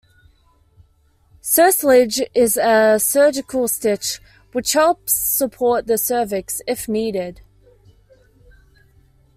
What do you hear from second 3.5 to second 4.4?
stitch